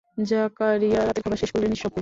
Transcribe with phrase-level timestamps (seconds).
[0.25, 1.89] জাকারিয়া রাতের খাবার শেষ করলেন নিঃশব্দে।